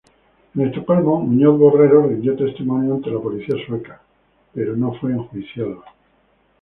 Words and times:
En 0.55 0.61
Estocolmo, 0.61 1.19
Muñoz 1.21 1.59
Borrero 1.59 2.07
rindió 2.07 2.35
testimonio 2.35 2.95
ante 2.95 3.11
la 3.11 3.21
policía 3.21 3.53
sueca, 3.67 4.01
pero 4.51 4.75
no 4.75 4.93
fue 4.95 5.11
enjuiciado. 5.11 5.83